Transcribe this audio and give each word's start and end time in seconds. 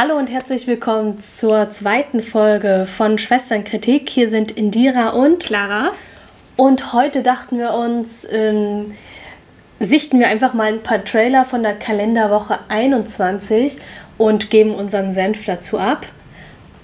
Hallo 0.00 0.16
und 0.16 0.30
herzlich 0.30 0.68
willkommen 0.68 1.18
zur 1.18 1.72
zweiten 1.72 2.22
Folge 2.22 2.86
von 2.86 3.18
Schwesternkritik. 3.18 4.08
Hier 4.08 4.30
sind 4.30 4.52
Indira 4.52 5.08
und 5.08 5.42
Clara. 5.42 5.90
Und 6.54 6.92
heute 6.92 7.24
dachten 7.24 7.58
wir 7.58 7.72
uns, 7.72 8.24
ähm, 8.30 8.94
sichten 9.80 10.20
wir 10.20 10.28
einfach 10.28 10.54
mal 10.54 10.72
ein 10.72 10.84
paar 10.84 11.04
Trailer 11.04 11.44
von 11.44 11.64
der 11.64 11.74
Kalenderwoche 11.74 12.60
21 12.68 13.78
und 14.18 14.50
geben 14.50 14.76
unseren 14.76 15.12
Senf 15.12 15.44
dazu 15.46 15.80
ab. 15.80 16.06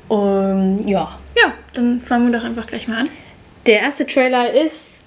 Um, 0.09 0.85
ja. 0.85 1.17
Ja, 1.37 1.53
dann 1.75 2.01
fangen 2.01 2.33
wir 2.33 2.41
doch 2.41 2.45
einfach 2.45 2.67
gleich 2.67 2.89
mal 2.89 3.03
an. 3.03 3.09
Der 3.67 3.79
erste 3.79 4.09
Trailer 4.09 4.53
ist. 4.53 5.05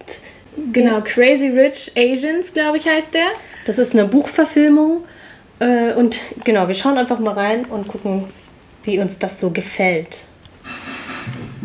Genau, 0.72 1.02
Crazy 1.02 1.50
Rich 1.50 1.92
Asians, 1.98 2.54
glaube 2.54 2.78
ich, 2.78 2.88
heißt 2.88 3.14
der. 3.14 3.28
Das 3.66 3.78
ist 3.78 3.92
eine 3.92 4.06
Buchverfilmung. 4.06 5.04
Äh, 5.60 5.94
und 5.94 6.20
genau, 6.44 6.68
wir 6.68 6.76
schauen 6.76 6.98
einfach 6.98 7.20
mal 7.20 7.34
rein 7.34 7.66
und 7.66 7.88
gucken, 7.88 8.26
wie 8.84 9.00
uns 9.00 9.18
das 9.18 9.40
so 9.40 9.50
gefällt. 9.50 10.26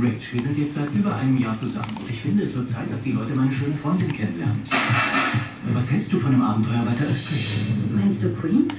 Rich, 0.00 0.34
wir 0.34 0.42
sind 0.42 0.58
jetzt 0.58 0.74
seit 0.74 0.90
über 0.94 1.14
einem 1.14 1.36
Jahr 1.36 1.54
zusammen 1.54 1.94
und 2.00 2.08
ich 2.08 2.20
finde, 2.20 2.42
es 2.44 2.56
wird 2.56 2.68
Zeit, 2.68 2.90
dass 2.90 3.02
die 3.02 3.12
Leute 3.12 3.34
meine 3.34 3.52
schöne 3.52 3.76
Freundin 3.76 4.10
kennenlernen. 4.12 4.62
Was 5.74 5.92
hältst 5.92 6.12
du 6.12 6.18
von 6.18 6.32
einem 6.32 6.42
Abenteuer 6.42 6.80
weiter 6.80 7.04
östlich? 7.08 7.66
Meinst 7.94 8.24
du 8.24 8.34
Queens? 8.34 8.74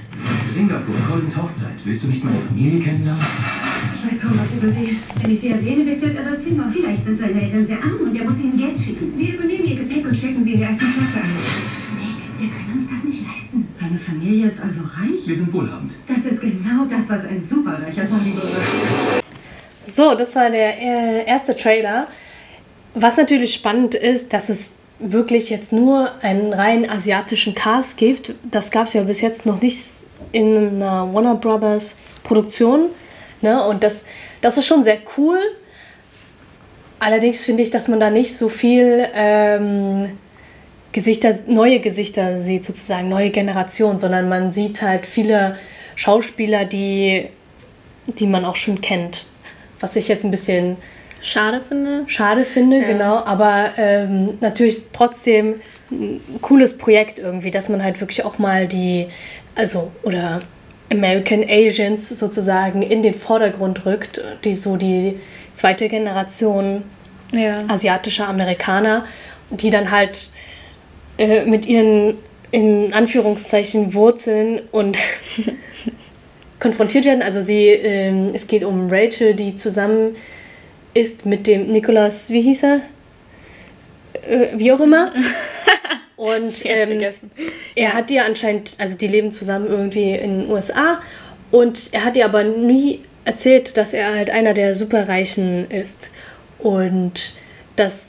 Singapur, 0.49 0.95
Collins 1.09 1.37
Hochzeit. 1.37 1.73
Willst 1.83 2.03
du 2.03 2.07
nicht 2.07 2.25
meine 2.25 2.39
Familie 2.39 2.81
kennenlernen? 2.81 3.21
Ich 3.21 4.11
weiß 4.11 4.21
kaum 4.21 4.39
was 4.39 4.55
über 4.55 4.69
sie. 4.69 4.99
Wenn 5.21 5.31
ich 5.31 5.39
sie 5.39 5.49
erwähne, 5.49 5.85
wechselt 5.85 6.17
er 6.17 6.23
das 6.25 6.41
Thema. 6.43 6.69
Vielleicht 6.73 7.05
sind 7.05 7.19
seine 7.19 7.41
Eltern 7.41 7.65
sehr 7.65 7.81
arm 7.81 7.99
und 8.03 8.17
er 8.17 8.25
muss 8.25 8.41
ihnen 8.43 8.57
Geld 8.57 8.79
schicken. 8.79 9.13
Wir 9.17 9.35
übernehmen 9.35 9.65
ihr 9.65 9.75
Gepäck 9.77 10.05
und 10.05 10.19
checken 10.19 10.43
sie 10.43 10.53
in 10.53 10.59
der 10.59 10.69
ersten 10.69 10.85
Klasse 10.85 11.19
ein. 11.21 11.29
Nick, 12.01 12.17
wir 12.41 12.49
können 12.49 12.73
uns 12.73 12.89
das 12.89 13.03
nicht 13.05 13.21
leisten. 13.25 13.62
Deine 13.83 13.97
Familie 13.97 14.47
ist 14.47 14.61
also 14.61 14.83
reich? 14.83 15.27
Wir 15.27 15.35
sind 15.35 15.51
wohlhabend. 15.51 15.91
Das 16.07 16.25
ist 16.25 16.39
genau 16.39 16.85
das, 16.89 17.09
was 17.09 17.25
ein 17.25 17.41
superreicher 17.41 18.09
würde. 18.09 19.23
So, 19.85 20.15
das 20.15 20.35
war 20.37 20.49
der 20.49 20.79
äh, 20.79 21.25
erste 21.25 21.57
Trailer. 21.57 22.07
Was 22.93 23.17
natürlich 23.17 23.53
spannend 23.53 23.93
ist, 23.93 24.31
dass 24.31 24.47
es 24.47 24.71
wirklich 24.99 25.49
jetzt 25.49 25.73
nur 25.73 26.11
einen 26.21 26.53
rein 26.53 26.89
asiatischen 26.89 27.55
Cast 27.55 27.97
gibt. 27.97 28.33
Das 28.49 28.71
gab 28.71 28.87
es 28.87 28.93
ja 28.93 29.03
bis 29.03 29.19
jetzt 29.19 29.45
noch 29.45 29.61
nicht 29.61 29.83
in 30.31 30.81
einer 30.81 31.13
Warner 31.13 31.35
Brothers 31.35 31.97
Produktion. 32.23 32.85
Ne? 33.41 33.67
Und 33.67 33.83
das, 33.83 34.05
das 34.39 34.57
ist 34.57 34.65
schon 34.65 34.85
sehr 34.85 34.99
cool. 35.17 35.39
Allerdings 36.99 37.43
finde 37.43 37.63
ich, 37.63 37.71
dass 37.71 37.89
man 37.89 37.99
da 37.99 38.09
nicht 38.09 38.33
so 38.33 38.47
viel 38.47 39.09
ähm, 39.13 40.17
Gesichter, 40.93 41.39
neue 41.47 41.79
Gesichter 41.79 42.39
sieht, 42.41 42.63
sozusagen, 42.63 43.09
neue 43.09 43.31
Generation, 43.31 43.99
sondern 43.99 44.29
man 44.29 44.53
sieht 44.53 44.81
halt 44.81 45.05
viele 45.05 45.57
Schauspieler, 45.95 46.65
die, 46.65 47.27
die 48.07 48.27
man 48.27 48.45
auch 48.45 48.55
schon 48.55 48.79
kennt. 48.79 49.25
Was 49.79 49.95
ich 49.95 50.07
jetzt 50.07 50.23
ein 50.23 50.31
bisschen 50.31 50.77
schade 51.21 51.61
finde. 51.67 52.03
Schade 52.07 52.45
finde, 52.45 52.79
ja. 52.79 52.87
genau. 52.87 53.23
Aber 53.25 53.71
ähm, 53.77 54.37
natürlich 54.39 54.83
trotzdem 54.93 55.61
ein 55.91 56.21
cooles 56.41 56.77
Projekt 56.77 57.19
irgendwie, 57.19 57.51
dass 57.51 57.69
man 57.69 57.83
halt 57.83 57.99
wirklich 57.99 58.23
auch 58.23 58.37
mal 58.37 58.67
die, 58.67 59.07
also, 59.55 59.91
oder 60.03 60.39
American 60.91 61.43
Asians 61.43 62.07
sozusagen 62.07 62.83
in 62.83 63.01
den 63.01 63.15
Vordergrund 63.15 63.85
rückt, 63.85 64.23
die 64.43 64.53
so 64.53 64.77
die 64.77 65.19
zweite 65.55 65.89
Generation 65.89 66.83
ja. 67.31 67.59
asiatischer 67.67 68.27
Amerikaner, 68.27 69.05
die 69.49 69.71
dann 69.71 69.89
halt 69.89 70.29
äh, 71.17 71.45
mit 71.45 71.65
ihren 71.65 72.15
in 72.51 72.93
Anführungszeichen 72.93 73.93
Wurzeln 73.93 74.61
und 74.71 74.97
konfrontiert 76.59 77.05
werden. 77.05 77.23
Also 77.23 77.41
sie, 77.41 77.67
ähm, 77.67 78.31
es 78.33 78.47
geht 78.47 78.63
um 78.63 78.89
Rachel, 78.89 79.33
die 79.33 79.55
zusammen 79.55 80.15
ist 80.93 81.25
mit 81.25 81.47
dem 81.47 81.71
Nicholas, 81.71 82.29
wie 82.29 82.41
hieß 82.41 82.63
er? 82.63 82.81
Äh, 84.27 84.47
wie 84.57 84.71
auch 84.71 84.79
immer. 84.79 85.13
Und 86.15 86.63
ähm, 86.63 87.01
er 87.75 87.93
hat 87.93 88.09
ihr 88.09 88.23
anscheinend, 88.23 88.75
also 88.77 88.97
die 88.97 89.07
leben 89.07 89.31
zusammen 89.31 89.67
irgendwie 89.67 90.11
in 90.13 90.41
den 90.41 90.49
USA 90.49 91.01
und 91.51 91.89
er 91.91 92.05
hat 92.05 92.15
ihr 92.15 92.23
aber 92.23 92.43
nie 92.43 93.01
erzählt, 93.25 93.75
dass 93.75 93.93
er 93.93 94.15
halt 94.15 94.29
einer 94.29 94.53
der 94.53 94.73
Superreichen 94.73 95.69
ist. 95.69 96.11
Und 96.59 97.33
das, 97.75 98.05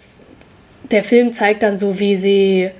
der 0.92 1.02
Film 1.02 1.32
zeigt 1.32 1.64
dann 1.64 1.76
so, 1.76 1.98
wie 1.98 2.14
sie 2.14 2.70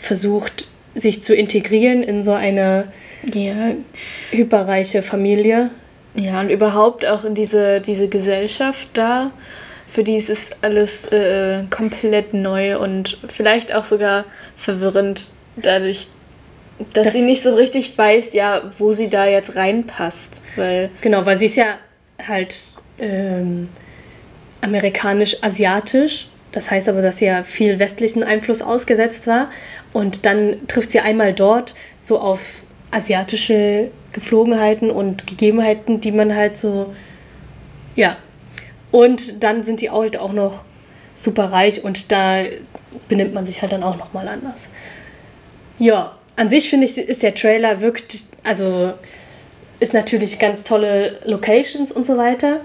versucht, 0.00 0.68
sich 0.94 1.22
zu 1.22 1.34
integrieren 1.34 2.02
in 2.02 2.22
so 2.22 2.32
eine 2.32 2.88
ja, 3.32 3.74
hyperreiche 4.30 5.02
Familie. 5.02 5.70
Ja, 6.14 6.40
und 6.40 6.50
überhaupt 6.50 7.06
auch 7.06 7.24
in 7.24 7.34
diese, 7.34 7.80
diese 7.80 8.08
Gesellschaft 8.08 8.88
da, 8.94 9.30
für 9.88 10.04
die 10.04 10.16
ist 10.16 10.30
es 10.30 10.50
alles 10.62 11.06
äh, 11.06 11.64
komplett 11.70 12.34
neu 12.34 12.78
und 12.78 13.18
vielleicht 13.28 13.74
auch 13.74 13.84
sogar 13.84 14.24
verwirrend 14.56 15.28
dadurch, 15.56 16.08
dass 16.92 17.04
das 17.06 17.12
sie 17.12 17.22
nicht 17.22 17.42
so 17.42 17.54
richtig 17.54 17.96
weiß, 17.96 18.32
ja, 18.32 18.62
wo 18.78 18.92
sie 18.92 19.08
da 19.08 19.26
jetzt 19.26 19.56
reinpasst. 19.56 20.42
Weil 20.56 20.90
genau, 21.00 21.26
weil 21.26 21.38
sie 21.38 21.46
ist 21.46 21.56
ja 21.56 21.66
halt 22.26 22.64
ähm, 22.98 23.68
amerikanisch-asiatisch. 24.62 26.28
Das 26.52 26.70
heißt 26.70 26.88
aber, 26.88 27.02
dass 27.02 27.18
sie 27.18 27.26
ja 27.26 27.44
viel 27.44 27.78
westlichen 27.78 28.22
Einfluss 28.22 28.62
ausgesetzt 28.62 29.26
war. 29.26 29.50
Und 29.92 30.26
dann 30.26 30.66
trifft 30.66 30.90
sie 30.90 31.00
einmal 31.00 31.32
dort 31.32 31.74
so 31.98 32.18
auf 32.18 32.62
asiatische 32.90 33.90
Geflogenheiten 34.12 34.90
und 34.90 35.26
Gegebenheiten, 35.26 36.00
die 36.00 36.12
man 36.12 36.34
halt 36.34 36.58
so, 36.58 36.92
ja. 37.94 38.16
Und 38.90 39.42
dann 39.42 39.62
sind 39.62 39.80
die 39.80 39.90
halt 39.90 40.18
auch 40.18 40.32
noch 40.32 40.64
super 41.14 41.52
reich 41.52 41.84
und 41.84 42.10
da 42.10 42.42
benimmt 43.08 43.34
man 43.34 43.46
sich 43.46 43.62
halt 43.62 43.72
dann 43.72 43.82
auch 43.82 43.96
nochmal 43.96 44.26
anders. 44.26 44.68
Ja, 45.78 46.16
an 46.36 46.50
sich 46.50 46.70
finde 46.70 46.86
ich, 46.86 46.98
ist 46.98 47.22
der 47.22 47.34
Trailer 47.34 47.80
wirkt, 47.80 48.24
also 48.42 48.94
ist 49.78 49.94
natürlich 49.94 50.38
ganz 50.38 50.64
tolle 50.64 51.18
Locations 51.24 51.92
und 51.92 52.06
so 52.06 52.16
weiter. 52.16 52.60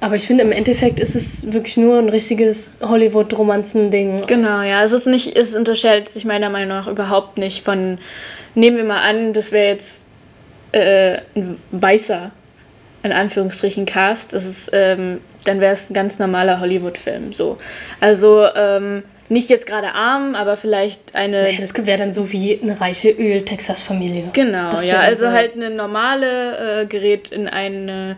Aber 0.00 0.14
ich 0.14 0.26
finde, 0.26 0.44
im 0.44 0.52
Endeffekt 0.52 1.00
ist 1.00 1.16
es 1.16 1.52
wirklich 1.52 1.76
nur 1.76 1.98
ein 1.98 2.08
richtiges 2.08 2.74
Hollywood-Romanzen-Ding. 2.80 4.26
Genau, 4.26 4.62
ja. 4.62 4.84
Es 4.84 4.92
ist 4.92 5.06
nicht, 5.06 5.36
es 5.36 5.54
unterscheidet 5.54 6.08
sich 6.08 6.24
meiner 6.24 6.50
Meinung 6.50 6.68
nach 6.68 6.86
überhaupt 6.86 7.36
nicht 7.36 7.64
von, 7.64 7.98
nehmen 8.54 8.76
wir 8.76 8.84
mal 8.84 9.00
an, 9.00 9.32
das 9.32 9.50
wäre 9.50 9.72
jetzt 9.72 10.00
äh, 10.72 11.18
ein 11.34 11.58
weißer, 11.72 12.30
in 13.02 13.12
Anführungsstrichen, 13.12 13.86
Cast. 13.86 14.34
Das 14.34 14.44
ist, 14.44 14.70
ähm, 14.72 15.20
dann 15.44 15.60
wäre 15.60 15.72
es 15.72 15.90
ein 15.90 15.94
ganz 15.94 16.20
normaler 16.20 16.60
Hollywood-Film. 16.60 17.32
So. 17.32 17.58
Also, 18.00 18.46
ähm, 18.54 19.02
nicht 19.30 19.50
jetzt 19.50 19.66
gerade 19.66 19.92
arm, 19.92 20.34
aber 20.34 20.56
vielleicht 20.56 21.14
eine. 21.14 21.42
Naja, 21.42 21.58
das 21.60 21.74
wäre 21.86 21.98
dann 21.98 22.14
so 22.14 22.32
wie 22.32 22.58
eine 22.62 22.80
reiche 22.80 23.10
Öl-Texas-Familie. 23.10 24.30
Genau, 24.32 24.70
ja. 24.80 25.00
Also 25.00 25.26
so 25.26 25.32
halt 25.32 25.54
eine 25.54 25.68
normale 25.70 26.82
äh, 26.82 26.86
gerät 26.86 27.28
in 27.28 27.46
eine 27.46 28.16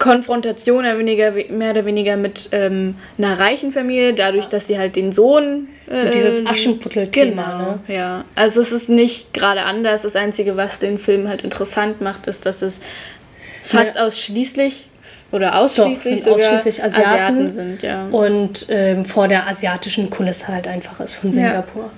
Konfrontation 0.00 0.82
mehr, 0.82 0.98
weniger, 0.98 1.30
mehr 1.30 1.72
oder 1.72 1.84
weniger 1.84 2.16
mit 2.16 2.48
ähm, 2.52 2.96
einer 3.18 3.38
reichen 3.38 3.70
Familie, 3.70 4.14
dadurch, 4.14 4.46
dass 4.46 4.66
sie 4.66 4.78
halt 4.78 4.96
den 4.96 5.12
Sohn. 5.12 5.68
Äh, 5.88 5.96
so 5.96 6.08
dieses 6.08 6.46
Aschenputtel-Thema, 6.46 7.42
genau, 7.42 7.58
ne? 7.58 7.80
Ja. 7.86 8.24
Also 8.34 8.62
es 8.62 8.72
ist 8.72 8.88
nicht 8.88 9.34
gerade 9.34 9.62
anders. 9.62 10.02
Das 10.02 10.16
Einzige, 10.16 10.56
was 10.56 10.78
den 10.78 10.98
Film 10.98 11.28
halt 11.28 11.42
interessant 11.42 12.00
macht, 12.00 12.26
ist, 12.26 12.46
dass 12.46 12.62
es 12.62 12.80
fast 13.62 13.96
ja. 13.96 14.06
ausschließlich 14.06 14.86
oder 15.32 15.58
ausschließlich, 15.58 16.24
Doch, 16.24 16.32
ausschließlich 16.32 16.82
Asiaten, 16.82 17.06
Asiaten, 17.10 17.48
sind, 17.50 17.82
ja. 17.82 18.06
Und 18.10 18.66
ähm, 18.70 19.04
vor 19.04 19.28
der 19.28 19.48
asiatischen 19.48 20.08
Kulisse 20.08 20.48
halt 20.48 20.66
einfach 20.66 20.98
ist 21.00 21.16
von 21.16 21.30
Singapur. 21.30 21.82
Ja. 21.82 21.90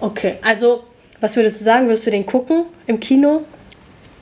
Okay, 0.00 0.34
also 0.42 0.82
was 1.20 1.36
würdest 1.36 1.60
du 1.60 1.64
sagen? 1.64 1.86
Würdest 1.86 2.06
du 2.06 2.10
den 2.10 2.26
gucken 2.26 2.64
im 2.88 2.98
Kino? 2.98 3.42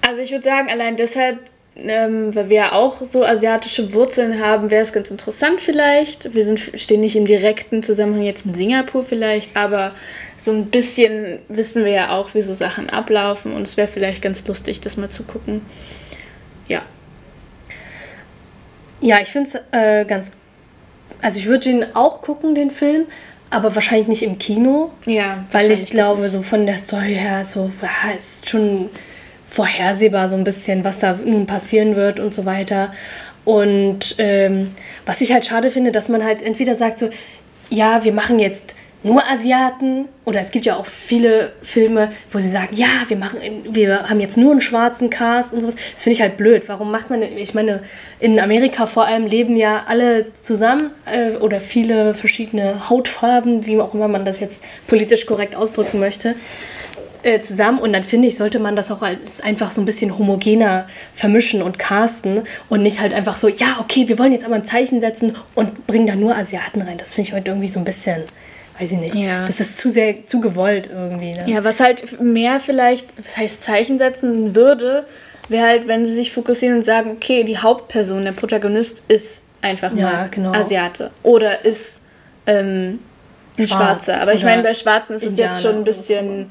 Also 0.02 0.20
ich 0.20 0.30
würde 0.30 0.44
sagen, 0.44 0.68
allein 0.68 0.96
deshalb 0.96 1.38
ähm, 1.76 2.34
weil 2.34 2.48
wir 2.48 2.56
ja 2.56 2.72
auch 2.72 3.00
so 3.00 3.24
asiatische 3.24 3.92
Wurzeln 3.92 4.40
haben, 4.40 4.70
wäre 4.70 4.82
es 4.82 4.92
ganz 4.92 5.10
interessant 5.10 5.60
vielleicht. 5.60 6.34
Wir 6.34 6.44
sind, 6.44 6.60
stehen 6.74 7.00
nicht 7.00 7.16
im 7.16 7.26
direkten 7.26 7.82
Zusammenhang 7.82 8.22
jetzt 8.22 8.46
mit 8.46 8.56
Singapur 8.56 9.04
vielleicht, 9.04 9.56
aber 9.56 9.92
so 10.40 10.52
ein 10.52 10.66
bisschen 10.66 11.38
wissen 11.48 11.84
wir 11.84 11.92
ja 11.92 12.10
auch, 12.10 12.34
wie 12.34 12.42
so 12.42 12.54
Sachen 12.54 12.90
ablaufen 12.90 13.54
und 13.54 13.62
es 13.62 13.76
wäre 13.76 13.88
vielleicht 13.88 14.22
ganz 14.22 14.46
lustig, 14.46 14.80
das 14.80 14.96
mal 14.96 15.08
zu 15.08 15.24
gucken. 15.24 15.62
Ja. 16.68 16.82
Ja, 19.00 19.20
ich 19.20 19.28
finde 19.28 19.50
es 19.50 19.60
äh, 19.72 20.04
ganz. 20.04 20.36
Also 21.22 21.40
ich 21.40 21.46
würde 21.46 21.70
ihn 21.70 21.86
auch 21.94 22.22
gucken, 22.22 22.54
den 22.54 22.70
Film, 22.70 23.06
aber 23.50 23.74
wahrscheinlich 23.74 24.08
nicht 24.08 24.22
im 24.22 24.38
Kino. 24.38 24.90
Ja. 25.06 25.44
Weil 25.50 25.70
ich 25.70 25.86
glaube, 25.86 26.28
so 26.28 26.42
von 26.42 26.66
der 26.66 26.78
Story 26.78 27.14
her, 27.14 27.44
so, 27.44 27.70
ja, 27.80 28.12
ist 28.16 28.48
schon 28.48 28.90
vorhersehbar 29.54 30.28
so 30.28 30.36
ein 30.36 30.44
bisschen, 30.44 30.84
was 30.84 30.98
da 30.98 31.18
nun 31.24 31.46
passieren 31.46 31.96
wird 31.96 32.18
und 32.18 32.34
so 32.34 32.44
weiter. 32.44 32.92
Und 33.44 34.16
ähm, 34.18 34.70
was 35.06 35.20
ich 35.20 35.32
halt 35.32 35.44
schade 35.44 35.70
finde, 35.70 35.92
dass 35.92 36.08
man 36.08 36.24
halt 36.24 36.42
entweder 36.42 36.74
sagt 36.74 36.98
so, 36.98 37.10
ja, 37.70 38.04
wir 38.04 38.12
machen 38.12 38.38
jetzt 38.38 38.74
nur 39.04 39.22
Asiaten. 39.28 40.08
Oder 40.24 40.40
es 40.40 40.50
gibt 40.50 40.64
ja 40.64 40.76
auch 40.76 40.86
viele 40.86 41.52
Filme, 41.62 42.10
wo 42.32 42.38
sie 42.38 42.48
sagen, 42.48 42.74
ja, 42.74 42.88
wir 43.06 43.16
machen, 43.16 43.38
wir 43.68 44.08
haben 44.08 44.18
jetzt 44.18 44.38
nur 44.38 44.50
einen 44.50 44.62
schwarzen 44.62 45.10
Cast 45.10 45.52
und 45.52 45.60
sowas. 45.60 45.76
Das 45.92 46.02
finde 46.02 46.14
ich 46.14 46.22
halt 46.22 46.36
blöd. 46.36 46.64
Warum 46.66 46.90
macht 46.90 47.10
man, 47.10 47.22
ich 47.22 47.54
meine, 47.54 47.82
in 48.18 48.40
Amerika 48.40 48.86
vor 48.86 49.06
allem 49.06 49.26
leben 49.26 49.56
ja 49.56 49.84
alle 49.86 50.32
zusammen 50.32 50.90
äh, 51.04 51.36
oder 51.36 51.60
viele 51.60 52.14
verschiedene 52.14 52.88
Hautfarben, 52.88 53.66
wie 53.66 53.78
auch 53.78 53.94
immer 53.94 54.08
man 54.08 54.24
das 54.24 54.40
jetzt 54.40 54.64
politisch 54.86 55.26
korrekt 55.26 55.54
ausdrücken 55.54 56.00
möchte 56.00 56.34
äh, 57.24 57.40
zusammen 57.40 57.78
und 57.78 57.92
dann 57.92 58.04
finde 58.04 58.28
ich, 58.28 58.36
sollte 58.36 58.58
man 58.58 58.76
das 58.76 58.90
auch 58.90 59.02
als 59.02 59.40
einfach 59.40 59.72
so 59.72 59.80
ein 59.80 59.84
bisschen 59.84 60.16
homogener 60.18 60.86
vermischen 61.14 61.62
und 61.62 61.78
casten 61.78 62.42
und 62.68 62.82
nicht 62.82 63.00
halt 63.00 63.14
einfach 63.14 63.36
so, 63.36 63.48
ja, 63.48 63.78
okay, 63.80 64.08
wir 64.08 64.18
wollen 64.18 64.32
jetzt 64.32 64.44
aber 64.44 64.54
ein 64.54 64.64
Zeichen 64.64 65.00
setzen 65.00 65.34
und 65.54 65.86
bringen 65.86 66.06
da 66.06 66.14
nur 66.14 66.36
Asiaten 66.36 66.82
rein. 66.82 66.98
Das 66.98 67.14
finde 67.14 67.28
ich 67.28 67.34
heute 67.34 67.50
irgendwie 67.50 67.68
so 67.68 67.80
ein 67.80 67.84
bisschen, 67.84 68.22
weiß 68.78 68.92
ich 68.92 68.98
nicht. 68.98 69.14
Ja. 69.14 69.46
Das 69.46 69.58
ist 69.58 69.78
zu 69.78 69.90
sehr, 69.90 70.26
zu 70.26 70.40
gewollt 70.40 70.88
irgendwie. 70.92 71.32
Ne? 71.32 71.44
Ja, 71.46 71.64
was 71.64 71.80
halt 71.80 72.20
mehr 72.20 72.60
vielleicht, 72.60 73.06
was 73.16 73.36
heißt 73.36 73.64
Zeichen 73.64 73.98
setzen 73.98 74.54
würde, 74.54 75.06
wäre 75.48 75.66
halt, 75.66 75.88
wenn 75.88 76.06
sie 76.06 76.14
sich 76.14 76.32
fokussieren 76.32 76.76
und 76.76 76.82
sagen, 76.84 77.12
okay, 77.12 77.44
die 77.44 77.58
Hauptperson, 77.58 78.24
der 78.24 78.32
Protagonist 78.32 79.02
ist 79.08 79.42
einfach 79.62 79.94
Ja, 79.96 80.10
mal 80.10 80.28
genau. 80.30 80.52
Asiate 80.52 81.10
oder 81.22 81.64
ist 81.64 82.00
ähm, 82.46 83.00
ein 83.58 83.66
Schwarz 83.68 84.04
Schwarzer. 84.04 84.20
Aber 84.20 84.34
ich 84.34 84.44
meine, 84.44 84.62
bei 84.62 84.74
Schwarzen 84.74 85.16
ist 85.16 85.24
es 85.24 85.38
jetzt 85.38 85.62
schon 85.62 85.76
ein 85.76 85.84
bisschen, 85.84 86.50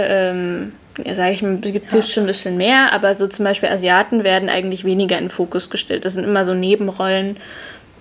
ähm, 0.00 0.72
ja, 1.04 1.14
sage 1.14 1.32
ich 1.32 1.42
mal, 1.42 1.56
gibt 1.56 1.92
es 1.92 2.10
schon 2.10 2.24
ein 2.24 2.26
bisschen 2.26 2.56
mehr, 2.56 2.92
aber 2.92 3.14
so 3.14 3.26
zum 3.26 3.44
Beispiel 3.44 3.68
Asiaten 3.68 4.24
werden 4.24 4.48
eigentlich 4.48 4.84
weniger 4.84 5.18
in 5.18 5.24
den 5.24 5.30
Fokus 5.30 5.70
gestellt. 5.70 6.04
Das 6.04 6.14
sind 6.14 6.24
immer 6.24 6.44
so 6.44 6.54
Nebenrollen. 6.54 7.36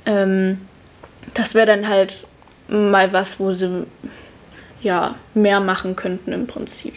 Ähm, 0.06 0.62
das 1.34 1.56
wäre 1.56 1.66
dann 1.66 1.90
halt 1.90 2.24
mal 2.68 3.12
was, 3.14 3.40
wo 3.40 3.52
sie 3.52 3.86
ja 4.82 5.16
mehr 5.34 5.60
machen 5.60 5.96
könnten 5.96 6.32
im 6.32 6.48
Prinzip. 6.48 6.94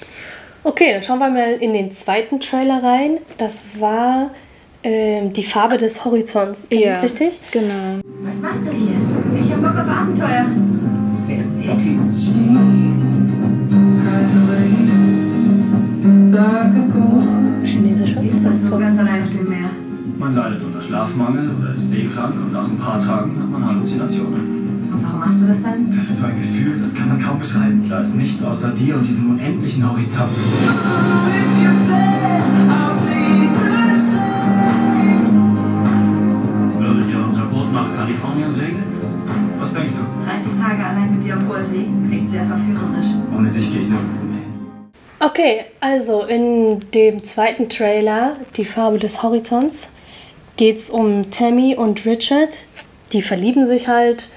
Okay, 0.62 0.93
dann 0.93 1.03
schauen 1.03 1.19
wir 1.19 1.31
mal 1.31 1.55
in 1.55 1.73
den 1.73 1.91
zweiten 1.91 2.41
Trailer 2.41 2.83
rein. 2.83 3.19
Das 3.39 3.65
war 3.79 4.31
ähm, 4.85 5.33
die 5.33 5.45
Farbe 5.45 5.77
des 5.77 6.05
Horizonts, 6.05 6.69
richtig? 6.71 7.41
Genau. 7.50 8.00
Was 8.23 8.41
machst 8.41 8.69
du 8.69 8.73
hier? 8.73 9.41
Ich 9.41 9.53
hab 9.53 9.62
Bock 9.62 9.75
auf 9.75 9.89
Abenteuer. 9.89 10.47
Wer 11.27 11.39
ist 11.39 11.55
der 11.56 11.79
Typ? 11.79 11.99
Chinesische. 17.64 18.20
Wie 18.23 18.29
ist 18.29 18.44
das 18.44 18.67
so 18.67 18.79
ganz 18.79 18.99
allein 18.99 19.23
auf 19.23 19.31
dem 19.31 19.49
Meer? 19.49 19.70
Man 20.19 20.35
leidet 20.35 20.62
unter 20.62 20.81
Schlafmangel 20.81 21.50
oder 21.58 21.75
ist 21.75 21.90
seekrank 21.90 22.35
und 22.35 22.52
nach 22.52 22.69
ein 22.69 22.76
paar 22.76 22.99
Tagen 22.99 23.32
hat 23.40 23.50
man 23.50 23.67
Halluzinationen. 23.67 24.58
Und 24.93 25.02
warum 25.02 25.20
machst 25.20 25.43
du 25.43 25.46
das 25.46 25.62
dann? 25.62 25.87
Das 25.87 25.99
ist 25.99 26.20
so 26.20 26.26
ein 26.26 26.37
Gefühl, 26.37 26.79
das 26.81 26.94
kann 26.94 27.08
man 27.08 27.19
kaum 27.19 27.38
beschreiben. 27.38 27.85
Da 27.88 28.00
ist 28.00 28.17
nichts 28.17 28.44
außer 28.44 28.70
dir 28.70 28.96
und 28.96 29.06
diesem 29.06 29.31
unendlichen 29.31 29.88
Horizont. 29.88 30.31
Würdet 36.79 37.11
ihr 37.11 37.26
unser 37.26 37.44
Boot 37.46 37.73
nach 37.73 37.96
Kalifornien 37.96 38.52
segeln? 38.52 38.85
Was 39.61 39.75
denkst 39.75 39.93
du? 39.94 40.31
30 40.31 40.61
Tage 40.61 40.85
allein 40.85 41.11
mit 41.11 41.25
dir 41.25 41.37
auf 41.37 41.49
hoher 41.49 41.62
See? 41.62 41.88
Klingt 42.08 42.31
sehr 42.31 42.44
verführerisch. 42.44 42.68
Okay, 45.29 45.67
also 45.81 46.23
in 46.23 46.81
dem 46.93 47.23
zweiten 47.23 47.69
Trailer, 47.69 48.37
Die 48.57 48.65
Farbe 48.65 48.99
des 48.99 49.23
Horizonts, 49.23 49.91
geht 50.57 50.79
es 50.79 50.89
um 50.89 51.31
Tammy 51.31 51.75
und 51.77 52.07
Richard. 52.07 52.65
Die 53.13 53.21
verlieben 53.21 53.67
sich 53.67 53.89
halt. 53.89 54.31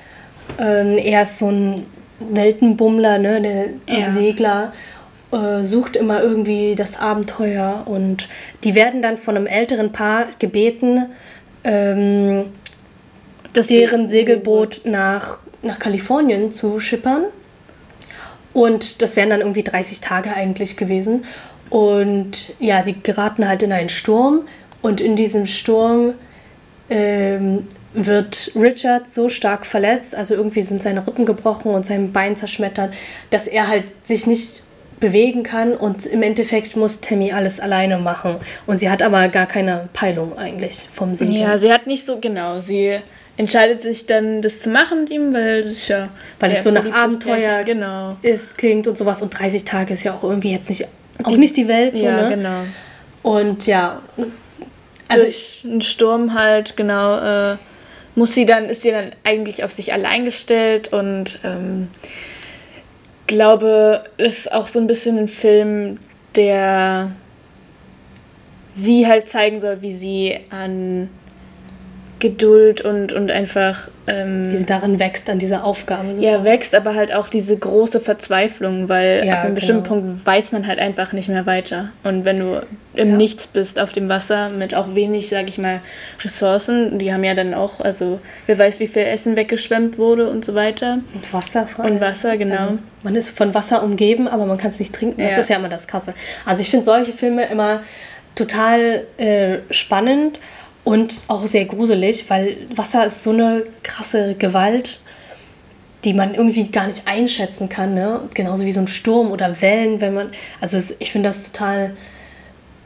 Ähm, 0.60 0.98
er 0.98 1.24
ist 1.24 1.38
so 1.38 1.50
ein 1.50 1.86
Weltenbummler, 2.20 3.20
ne, 3.20 3.42
der 3.88 4.00
Ja. 4.00 4.12
Segler, 4.12 4.74
äh, 5.32 5.64
sucht 5.64 5.96
immer 5.96 6.22
irgendwie 6.22 6.76
das 6.76 7.00
Abenteuer 7.00 7.84
und 7.86 8.28
die 8.66 8.76
werden 8.76 9.02
dann 9.02 9.18
von 9.18 9.38
einem 9.38 9.48
älteren 9.48 9.94
Paar 9.94 10.28
gebeten, 10.40 11.06
ähm, 11.64 12.46
Das 13.54 13.68
deren 13.68 14.10
Segelboot 14.10 14.82
nach, 14.84 15.38
nach 15.62 15.80
Kalifornien 15.80 16.52
zu 16.52 16.82
schippern. 16.82 17.24
Und 18.53 19.01
das 19.01 19.15
wären 19.15 19.30
dann 19.30 19.42
irgendwie 19.42 19.63
30 19.63 20.01
Tage 20.01 20.33
eigentlich 20.33 20.77
gewesen. 20.77 21.25
Und 21.69 22.53
ja, 22.59 22.83
sie 22.83 22.95
geraten 23.01 23.48
halt 23.48 23.63
in 23.63 23.71
einen 23.71 23.89
Sturm. 23.89 24.42
Und 24.81 25.00
in 25.00 25.15
diesem 25.15 25.48
Sturm 25.48 26.13
ähm, 26.89 27.68
wird 27.94 28.51
Richard 28.56 29.13
so 29.13 29.30
stark 29.30 29.65
verletzt, 29.65 30.15
also 30.15 30.33
irgendwie 30.33 30.62
sind 30.62 30.81
seine 30.81 31.06
Rippen 31.06 31.25
gebrochen 31.25 31.74
und 31.74 31.86
sein 31.86 32.12
Bein 32.12 32.36
zerschmettert, 32.36 32.94
dass 33.30 33.48
er 33.48 33.68
halt 33.68 33.83
sich 34.03 34.27
nicht 34.27 34.63
bewegen 35.00 35.44
kann 35.44 35.74
und 35.74 36.06
im 36.06 36.21
Endeffekt 36.21 36.77
muss 36.77 37.01
Tammy 37.01 37.33
alles 37.33 37.59
alleine 37.59 37.98
machen. 37.98 38.36
Und 38.68 38.77
sie 38.77 38.89
hat 38.89 39.01
aber 39.01 39.27
gar 39.30 39.48
keine 39.48 39.89
Peilung 39.94 40.38
eigentlich 40.38 40.88
vom 40.94 41.15
Segeln. 41.15 41.38
Ja, 41.38 41.57
sie 41.57 41.71
hat 41.74 41.88
nicht 41.88 42.06
so, 42.06 42.19
genau, 42.19 42.62
sie 42.62 42.98
entscheidet 43.38 43.81
sich 43.81 44.06
dann, 44.06 44.42
das 44.42 44.60
zu 44.60 44.69
machen 44.69 45.01
mit 45.01 45.10
ihm, 45.10 45.33
weil 45.33 45.62
ist 45.62 45.88
ja. 45.88 46.10
Weil 46.39 46.51
es 46.51 46.63
so 46.63 46.72
nach 46.72 46.89
Abenteuer 46.92 47.63
Genau. 47.63 48.18
ist, 48.22 48.57
klingt 48.57 48.88
und 48.88 48.98
sowas. 48.98 49.22
Und 49.22 49.30
30 49.38 49.63
Tage 49.66 49.94
ist 49.94 50.04
ja 50.04 50.13
auch 50.13 50.24
irgendwie 50.24 50.51
jetzt 50.51 50.69
nicht, 50.69 50.88
auch 51.24 51.36
nicht 51.38 51.56
die 51.57 51.68
Welt. 51.68 51.98
So, 51.98 52.06
Ja, 52.06 52.30
ne? 52.30 52.36
genau. 52.36 52.63
Und 53.24 53.66
ja, 53.68 54.01
also 54.18 54.31
Also 55.07 55.25
durch 55.25 55.62
einen 55.66 55.81
Sturm 55.81 56.33
halt, 56.33 56.75
genau, 56.78 57.51
äh, 57.54 57.57
muss 58.16 58.33
sie 58.33 58.45
dann, 58.45 58.66
ist 58.66 58.81
sie 58.81 58.92
dann 58.92 59.12
eigentlich 59.24 59.63
auf 59.63 59.72
sich 59.72 59.94
allein 59.94 60.25
gestellt 60.25 60.92
und 60.92 61.39
ähm, 61.44 61.88
glaube, 63.27 64.04
ist 64.18 64.51
auch 64.51 64.68
so 64.68 64.80
ein 64.80 64.88
bisschen 64.88 65.18
ein 65.18 65.27
Film, 65.27 65.98
der 66.36 67.12
sie 68.75 69.07
halt 69.07 69.30
zeigen 69.30 69.62
soll, 69.62 69.81
wie 69.81 69.92
sie 69.92 70.39
an 70.50 71.10
Geduld 72.22 72.80
und, 72.82 73.12
und 73.12 73.30
einfach 73.32 73.90
ähm, 74.08 74.50
wie 74.52 74.56
sie 74.56 74.66
darin 74.66 74.98
wächst 75.00 75.30
an 75.30 75.38
dieser 75.40 75.64
Aufgabe. 75.66 76.08
ja, 76.10 76.16
sozusagen. 76.16 76.44
wächst, 76.46 76.74
aber 76.76 76.96
halt 76.96 77.14
auch 77.14 77.28
diese 77.28 77.58
große 77.58 78.00
Verzweiflung, 78.00 78.88
weil 78.88 79.24
Ja, 79.26 79.40
ab 79.40 79.46
einem 79.46 79.56
bestimmten 79.56 79.84
genau. 79.84 79.96
Punkt 79.96 80.26
weiß 80.26 80.54
man 80.54 80.66
halt 80.68 80.80
einfach 80.80 81.12
nicht 81.12 81.28
mehr 81.28 81.46
weiter. 81.46 81.90
Und 82.04 82.24
wenn 82.24 82.40
du 82.40 82.62
im 82.94 83.10
Ja. 83.12 83.16
Nichts 83.18 83.48
bist 83.48 83.80
auf 83.80 83.92
dem 83.92 84.08
Wasser 84.10 84.50
mit 84.50 84.74
auch 84.76 84.96
wenig, 84.96 85.30
sag 85.30 85.50
ich 85.50 85.58
mal, 85.58 85.82
Ressourcen, 86.24 87.00
die 87.00 87.14
haben 87.14 87.24
ja 87.24 87.34
dann 87.34 87.54
auch, 87.54 87.80
also 87.82 88.20
wer 88.46 88.58
weiß, 88.58 88.80
wie 88.80 88.88
viel 88.88 89.04
Essen 89.04 89.36
weggeschwemmt 89.36 89.98
wurde 89.98 90.30
und 90.30 90.46
so 90.46 90.56
weiter. 90.56 91.00
Und 91.14 91.34
Wasser 91.34 91.68
vor 91.68 91.84
Und 91.86 91.92
allem. 91.92 92.02
Wasser, 92.02 92.38
genau. 92.38 92.56
Also, 92.56 92.78
man 93.04 93.16
ist 93.16 93.30
von 93.30 93.54
Wasser 93.54 93.84
umgeben, 93.84 94.28
aber 94.28 94.46
man 94.46 94.58
kann 94.58 94.72
es 94.72 94.80
nicht 94.80 94.94
trinken. 94.94 95.22
Das 95.22 95.32
Ja. 95.36 95.40
ist 95.42 95.50
ja 95.50 95.56
immer 95.58 95.70
das 95.70 95.88
Krasse. 95.88 96.13
Also 96.46 96.62
ich 96.62 96.70
finde 96.70 96.86
solche 96.86 97.13
Filme 97.13 97.46
immer 97.50 97.82
total 98.36 99.04
äh, 99.18 99.58
spannend 99.72 100.40
und 100.84 101.22
auch 101.28 101.46
sehr 101.46 101.66
gruselig, 101.66 102.30
weil 102.30 102.58
Wasser 102.76 103.06
ist 103.06 103.24
so 103.24 103.32
eine 103.32 103.64
krasse 103.84 104.36
Gewalt, 104.36 105.00
die 106.04 106.14
man 106.14 106.34
irgendwie 106.34 106.64
gar 106.64 106.88
nicht 106.88 107.04
einschätzen 107.08 107.70
kann. 107.70 107.94
Ne? 107.94 108.22
Genauso 108.34 108.66
wie 108.66 108.72
so 108.72 108.80
ein 108.80 108.88
Sturm 108.88 109.32
oder 109.32 109.62
Wellen, 109.62 110.02
wenn 110.02 110.14
man. 110.14 110.30
Also 110.60 110.78
es, 110.78 110.96
ich 111.00 111.12
finde 111.12 111.30
das 111.30 111.52
total. 111.52 111.94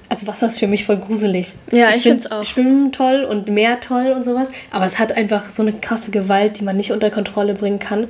Also 0.09 0.27
Wasser 0.27 0.47
ist 0.47 0.59
für 0.59 0.67
mich 0.67 0.85
voll 0.85 0.97
gruselig. 0.97 1.53
Ja, 1.71 1.89
ich 1.89 1.95
find 1.95 2.03
find's 2.03 2.31
auch. 2.31 2.43
Schwimmen 2.43 2.91
toll 2.91 3.23
und 3.23 3.49
Meer 3.49 3.79
toll 3.79 4.13
und 4.15 4.23
sowas, 4.23 4.49
aber 4.71 4.85
es 4.85 4.99
hat 4.99 5.13
einfach 5.13 5.49
so 5.49 5.63
eine 5.63 5.73
krasse 5.73 6.11
Gewalt, 6.11 6.59
die 6.59 6.63
man 6.63 6.77
nicht 6.77 6.91
unter 6.91 7.09
Kontrolle 7.09 7.55
bringen 7.55 7.79
kann 7.79 8.07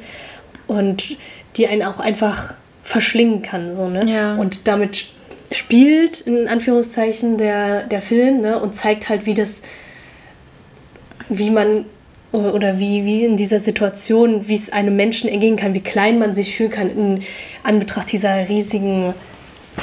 und 0.68 1.16
die 1.56 1.68
einen 1.68 1.84
auch 1.84 2.00
einfach 2.00 2.56
verschlingen 2.84 3.44
kann. 3.44 3.76
So, 3.76 3.88
ne? 3.88 4.12
Ja. 4.12 4.36
Und 4.36 4.68
damit 4.68 5.06
spielt, 5.56 6.22
in 6.22 6.48
Anführungszeichen, 6.48 7.38
der, 7.38 7.84
der 7.84 8.02
Film 8.02 8.42
ne? 8.42 8.60
und 8.60 8.76
zeigt 8.76 9.10
halt, 9.10 9.26
wie 9.26 9.34
das, 9.34 9.62
wie 11.30 11.50
man 11.50 11.86
oder 12.32 12.80
wie, 12.80 13.06
wie 13.06 13.24
in 13.24 13.38
dieser 13.38 13.60
Situation, 13.60 14.48
wie 14.48 14.56
es 14.56 14.72
einem 14.72 14.96
Menschen 14.96 15.30
ergehen 15.30 15.56
kann, 15.56 15.74
wie 15.74 15.82
klein 15.82 16.20
man 16.20 16.36
sich 16.36 16.56
fühlen 16.56 16.72
kann 16.72 16.90
in 16.90 17.24
Anbetracht 17.64 18.12
dieser 18.12 18.50
riesigen 18.50 19.14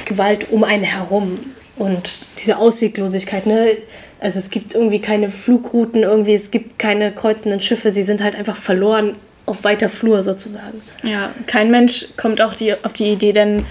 Gewalt 0.04 0.50
um 0.50 0.64
einen 0.64 0.84
herum 0.84 1.38
und 1.76 2.20
diese 2.38 2.58
Ausweglosigkeit. 2.58 3.46
Ne? 3.46 3.76
Also 4.20 4.38
es 4.38 4.50
gibt 4.50 4.74
irgendwie 4.74 5.00
keine 5.00 5.30
Flugrouten, 5.30 6.02
irgendwie 6.02 6.34
es 6.34 6.50
gibt 6.50 6.78
keine 6.78 7.12
kreuzenden 7.12 7.60
Schiffe, 7.60 7.90
sie 7.90 8.02
sind 8.02 8.22
halt 8.22 8.36
einfach 8.36 8.56
verloren 8.56 9.16
auf 9.46 9.64
weiter 9.64 9.88
Flur 9.88 10.22
sozusagen. 10.22 10.80
Ja, 11.02 11.32
kein 11.46 11.70
Mensch 11.70 12.08
kommt 12.16 12.40
auch 12.40 12.54
die, 12.54 12.74
auf 12.84 12.92
die 12.92 13.10
Idee, 13.10 13.32
denn 13.32 13.64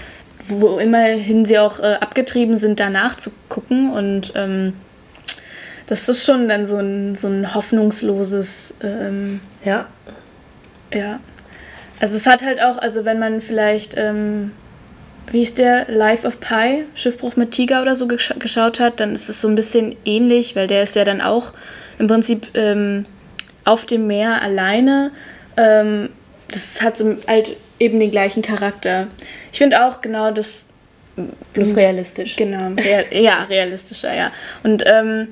wo 0.60 0.78
immerhin 0.78 1.44
sie 1.44 1.58
auch 1.58 1.80
äh, 1.80 1.94
abgetrieben 2.00 2.56
sind, 2.58 2.80
danach 2.80 3.16
zu 3.16 3.30
gucken. 3.48 3.90
Und 3.92 4.32
ähm, 4.34 4.74
das 5.86 6.08
ist 6.08 6.24
schon 6.24 6.48
dann 6.48 6.66
so 6.66 6.76
ein, 6.76 7.14
so 7.14 7.28
ein 7.28 7.54
hoffnungsloses, 7.54 8.74
ähm, 8.82 9.40
Ja, 9.64 9.86
ja. 10.92 11.20
Also 12.00 12.16
es 12.16 12.26
hat 12.26 12.42
halt 12.42 12.60
auch, 12.60 12.78
also 12.78 13.04
wenn 13.04 13.18
man 13.18 13.40
vielleicht, 13.40 13.96
ähm, 13.96 14.52
wie 15.30 15.42
ist 15.42 15.58
der, 15.58 15.86
Life 15.88 16.26
of 16.26 16.40
Pi, 16.40 16.84
Schiffbruch 16.94 17.36
mit 17.36 17.52
Tiger 17.52 17.82
oder 17.82 17.94
so 17.94 18.08
gesch 18.08 18.34
geschaut 18.38 18.80
hat, 18.80 18.98
dann 18.98 19.14
ist 19.14 19.28
es 19.28 19.40
so 19.40 19.48
ein 19.48 19.54
bisschen 19.54 19.94
ähnlich, 20.04 20.56
weil 20.56 20.66
der 20.66 20.82
ist 20.82 20.96
ja 20.96 21.04
dann 21.04 21.20
auch 21.20 21.52
im 21.98 22.08
Prinzip 22.08 22.48
ähm, 22.54 23.06
auf 23.64 23.86
dem 23.86 24.06
Meer 24.06 24.42
alleine. 24.42 25.12
Das 26.52 26.82
hat 26.82 26.98
so 26.98 27.16
halt 27.26 27.56
eben 27.78 27.98
den 27.98 28.10
gleichen 28.10 28.42
Charakter. 28.42 29.08
Ich 29.52 29.58
finde 29.58 29.84
auch 29.84 30.00
genau 30.00 30.30
das. 30.30 30.66
Bloß 31.52 31.76
realistisch. 31.76 32.36
Genau, 32.36 32.70
real, 32.82 33.04
ja, 33.10 33.44
realistischer, 33.44 34.14
ja. 34.14 34.32
Und 34.62 34.82
ähm, 34.86 35.28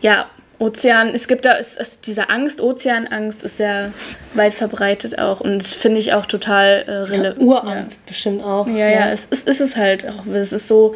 ja, 0.00 0.26
Ozean, 0.58 1.08
es 1.08 1.26
gibt 1.26 1.44
da, 1.44 1.58
es, 1.58 1.76
es, 1.76 2.00
diese 2.00 2.30
Angst, 2.30 2.60
Ozeanangst 2.60 3.42
ist 3.42 3.56
sehr 3.56 3.92
weit 4.34 4.54
verbreitet 4.54 5.18
auch 5.18 5.40
und 5.40 5.58
das 5.58 5.72
finde 5.72 5.98
ich 5.98 6.12
auch 6.12 6.26
total 6.26 6.84
äh, 6.86 6.92
relevant. 6.92 7.38
Ja, 7.38 7.44
Urangst 7.44 8.00
ja. 8.00 8.06
bestimmt 8.06 8.44
auch. 8.44 8.66
Ja, 8.68 8.74
ja, 8.74 8.90
ja, 8.90 9.10
es 9.10 9.24
ist, 9.24 9.48
ist 9.48 9.60
es 9.60 9.76
halt 9.76 10.06
auch, 10.08 10.26
es 10.26 10.52
ist 10.52 10.68
so 10.68 10.94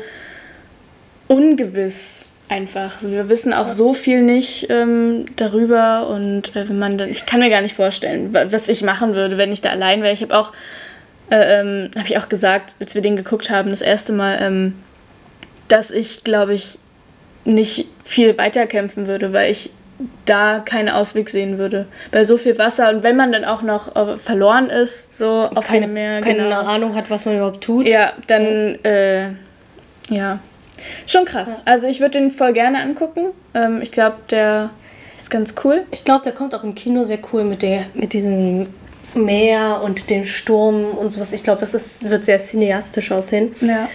ungewiss 1.26 2.27
einfach. 2.48 2.96
Also 2.96 3.10
wir 3.10 3.28
wissen 3.28 3.52
auch 3.52 3.68
so 3.68 3.94
viel 3.94 4.22
nicht 4.22 4.66
ähm, 4.70 5.26
darüber 5.36 6.08
und 6.08 6.54
äh, 6.56 6.68
wenn 6.68 6.78
man 6.78 6.98
dann, 6.98 7.10
ich 7.10 7.26
kann 7.26 7.40
mir 7.40 7.50
gar 7.50 7.62
nicht 7.62 7.74
vorstellen, 7.74 8.32
was 8.32 8.68
ich 8.68 8.82
machen 8.82 9.14
würde, 9.14 9.38
wenn 9.38 9.52
ich 9.52 9.60
da 9.60 9.70
allein 9.70 10.02
wäre. 10.02 10.14
Ich 10.14 10.22
habe 10.22 10.36
auch, 10.36 10.52
äh, 11.30 11.60
ähm, 11.60 11.90
habe 11.96 12.06
ich 12.06 12.18
auch 12.18 12.28
gesagt, 12.28 12.74
als 12.80 12.94
wir 12.94 13.02
den 13.02 13.16
geguckt 13.16 13.50
haben, 13.50 13.70
das 13.70 13.82
erste 13.82 14.12
Mal, 14.12 14.38
ähm, 14.40 14.74
dass 15.68 15.90
ich, 15.90 16.24
glaube 16.24 16.54
ich, 16.54 16.78
nicht 17.44 17.86
viel 18.04 18.36
weiterkämpfen 18.36 19.06
würde, 19.06 19.32
weil 19.32 19.50
ich 19.50 19.70
da 20.26 20.60
keinen 20.60 20.88
Ausweg 20.88 21.28
sehen 21.28 21.58
würde. 21.58 21.86
Bei 22.12 22.24
so 22.24 22.36
viel 22.36 22.56
Wasser 22.58 22.90
und 22.90 23.02
wenn 23.02 23.16
man 23.16 23.32
dann 23.32 23.44
auch 23.44 23.62
noch 23.62 23.96
äh, 23.96 24.16
verloren 24.16 24.70
ist, 24.70 25.16
so 25.16 25.48
auf 25.54 25.66
keine, 25.66 25.86
dem 25.86 25.94
Meer. 25.94 26.20
Keine 26.20 26.44
genau. 26.44 26.60
Ahnung 26.60 26.94
hat, 26.94 27.10
was 27.10 27.24
man 27.24 27.36
überhaupt 27.36 27.62
tut. 27.62 27.86
Ja, 27.86 28.12
dann, 28.26 28.78
ja. 28.84 28.90
Äh, 28.90 29.28
ja. 30.10 30.38
Schon 31.06 31.24
krass. 31.24 31.48
Ja. 31.48 31.62
Also 31.64 31.86
ich 31.86 32.00
würde 32.00 32.18
den 32.18 32.30
voll 32.30 32.52
gerne 32.52 32.80
angucken. 32.80 33.26
Ähm, 33.54 33.80
ich 33.82 33.92
glaube, 33.92 34.16
der 34.30 34.70
ist 35.18 35.30
ganz 35.30 35.54
cool. 35.64 35.84
Ich 35.90 36.04
glaube, 36.04 36.24
der 36.24 36.32
kommt 36.32 36.54
auch 36.54 36.64
im 36.64 36.74
Kino 36.74 37.04
sehr 37.04 37.18
cool 37.32 37.44
mit, 37.44 37.62
der, 37.62 37.86
mit 37.94 38.12
diesem 38.12 38.66
Meer 39.14 39.80
und 39.82 40.10
dem 40.10 40.24
Sturm 40.24 40.84
und 40.84 41.10
sowas. 41.10 41.32
Ich 41.32 41.42
glaube, 41.42 41.60
das 41.60 41.74
ist, 41.74 42.08
wird 42.08 42.24
sehr 42.24 42.38
cineastisch 42.38 43.10
aussehen. 43.10 43.54
Ja. 43.60 43.88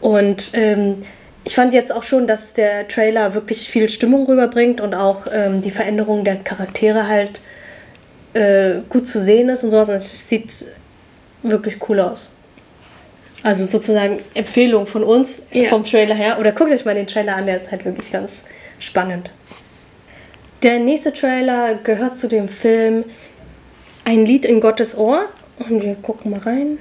Und 0.00 0.50
ähm, 0.54 1.02
ich 1.44 1.54
fand 1.54 1.74
jetzt 1.74 1.92
auch 1.92 2.02
schon, 2.02 2.26
dass 2.26 2.54
der 2.54 2.88
Trailer 2.88 3.34
wirklich 3.34 3.68
viel 3.68 3.88
Stimmung 3.88 4.26
rüberbringt 4.26 4.80
und 4.80 4.94
auch 4.94 5.26
ähm, 5.32 5.62
die 5.62 5.70
Veränderung 5.70 6.24
der 6.24 6.36
Charaktere 6.36 7.08
halt 7.08 7.40
äh, 8.34 8.80
gut 8.88 9.08
zu 9.08 9.20
sehen 9.20 9.48
ist 9.48 9.64
und 9.64 9.70
sowas. 9.70 9.88
Und 9.88 9.96
es 9.96 10.28
sieht 10.28 10.66
wirklich 11.42 11.76
cool 11.88 12.00
aus. 12.00 12.30
Also 13.42 13.64
sozusagen 13.64 14.20
Empfehlung 14.34 14.86
von 14.86 15.02
uns 15.02 15.42
ja. 15.50 15.68
vom 15.68 15.84
Trailer 15.84 16.14
her. 16.14 16.38
Oder 16.38 16.52
guckt 16.52 16.70
euch 16.70 16.84
mal 16.84 16.94
den 16.94 17.06
Trailer 17.06 17.36
an, 17.36 17.46
der 17.46 17.62
ist 17.62 17.70
halt 17.70 17.84
wirklich 17.84 18.12
ganz 18.12 18.42
spannend. 18.78 19.30
Der 20.62 20.78
nächste 20.78 21.12
Trailer 21.12 21.74
gehört 21.82 22.18
zu 22.18 22.28
dem 22.28 22.48
Film 22.48 23.04
Ein 24.04 24.26
Lied 24.26 24.44
in 24.44 24.60
Gottes 24.60 24.96
Ohr. 24.96 25.26
Und 25.68 25.82
wir 25.82 25.94
gucken 25.96 26.30
mal 26.30 26.40
rein. 26.40 26.78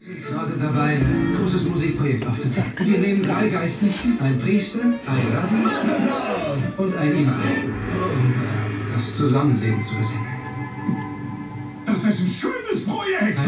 Gerade 0.00 0.52
dabei, 0.60 0.96
ein 0.96 1.36
großes 1.38 1.68
Musikprojekt 1.68 2.26
aufzuzeigen. 2.26 2.72
Wir 2.78 2.98
nehmen 2.98 3.22
drei 3.22 3.48
Geistlichen, 3.48 4.18
ein 4.20 4.36
Priester, 4.36 4.80
ein 4.80 4.96
Rabbi 5.06 6.82
und 6.82 6.96
ein 6.96 7.12
Imam, 7.12 7.34
um 7.34 8.34
das 8.92 9.14
Zusammenleben 9.14 9.84
zu 9.84 9.96
besingen. 9.96 10.26
Das 11.86 12.04
ist 12.04 12.20
ein 12.20 12.28
schönes 12.28 12.84
Projekt! 12.84 13.38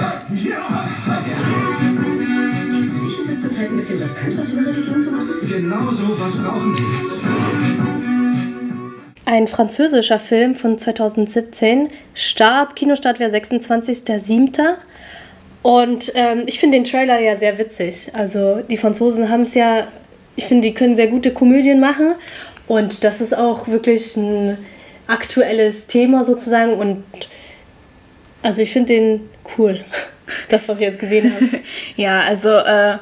Ja! 0.45 0.89
Denkst 1.25 1.74
zurzeit 3.55 3.71
ein 3.71 3.77
bisschen 3.77 4.01
riskant, 4.01 4.37
was 4.39 4.53
über 4.53 4.67
Religion 4.67 5.01
zu 5.01 5.13
machen? 5.13 5.35
Genau 5.43 5.91
so 5.91 6.11
was 6.19 6.37
brauchen 6.37 6.77
wir 6.77 6.85
jetzt. 6.85 7.21
Ein 9.27 9.47
französischer 9.47 10.19
Film 10.19 10.55
von 10.57 10.79
2017. 10.79 11.89
Start, 12.15 12.75
Kinostart 12.75 13.21
wäre 13.21 13.31
26.07. 13.31 14.75
Und 15.63 16.13
ähm, 16.15 16.43
ich 16.47 16.59
finde 16.59 16.79
den 16.79 16.85
Trailer 16.85 17.21
ja 17.21 17.37
sehr 17.37 17.57
witzig. 17.59 18.11
Also 18.15 18.61
die 18.69 18.77
Franzosen 18.77 19.31
haben 19.31 19.43
es 19.43 19.55
ja, 19.55 19.87
ich 20.37 20.47
finde, 20.47 20.69
die 20.69 20.75
können 20.75 20.97
sehr 20.97 21.09
gute 21.09 21.33
Komödien 21.33 21.79
machen. 21.81 22.15
Und 22.67 23.05
das 23.05 23.21
ist 23.21 23.37
auch 23.37 23.69
wirklich 23.69 24.17
ein 24.17 24.59
aktuelles 25.07 25.87
Thema 25.87 26.25
sozusagen. 26.25 26.75
Und 26.75 27.05
also 28.43 28.63
ich 28.63 28.73
finde 28.73 28.95
den 28.95 29.21
cool. 29.59 29.85
Das, 30.49 30.71
was 30.71 30.81
ich 30.81 30.87
jetzt 30.87 30.99
gesehen 30.99 31.35
habe. 31.35 31.61
ja, 31.97 32.21
also 32.21 32.49
äh, 32.49 32.97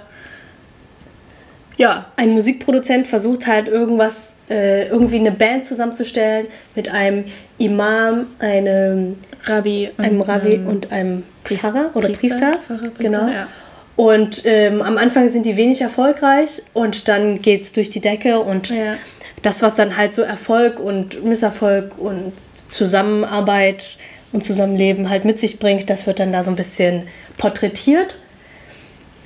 ja. 1.76 2.06
Ein 2.16 2.30
Musikproduzent 2.30 3.08
versucht 3.08 3.46
halt 3.46 3.68
irgendwas, 3.68 4.34
äh, 4.50 4.88
irgendwie 4.88 5.18
eine 5.18 5.32
Band 5.32 5.66
zusammenzustellen 5.66 6.46
mit 6.74 6.88
einem 6.88 7.24
Imam, 7.58 8.26
einem 8.38 9.16
Rabbi, 9.44 9.90
einem 9.96 10.20
Rabbi 10.20 10.56
ähm, 10.56 10.66
und 10.66 10.92
einem 10.92 11.22
Pfarrer 11.44 11.90
oder 11.94 12.08
Priester. 12.08 12.28
Priester. 12.28 12.58
Pfarrer, 12.58 12.90
Priester 12.90 13.02
genau. 13.02 13.28
Ja. 13.28 13.48
Und 13.96 14.42
ähm, 14.46 14.80
am 14.82 14.96
Anfang 14.96 15.28
sind 15.28 15.44
die 15.44 15.56
wenig 15.56 15.80
erfolgreich 15.80 16.62
und 16.72 17.08
dann 17.08 17.40
geht 17.40 17.62
es 17.62 17.72
durch 17.72 17.90
die 17.90 18.00
Decke 18.00 18.40
und 18.40 18.70
ja. 18.70 18.96
das, 19.42 19.62
was 19.62 19.74
dann 19.74 19.96
halt 19.96 20.14
so 20.14 20.22
Erfolg 20.22 20.80
und 20.80 21.24
Misserfolg 21.24 21.98
und 21.98 22.32
Zusammenarbeit 22.70 23.98
und 24.32 24.42
Zusammenleben 24.42 25.10
halt 25.10 25.24
mit 25.24 25.38
sich 25.38 25.58
bringt, 25.58 25.90
das 25.90 26.06
wird 26.06 26.20
dann 26.20 26.32
da 26.32 26.42
so 26.42 26.50
ein 26.50 26.56
bisschen 26.56 27.02
porträtiert. 27.36 28.18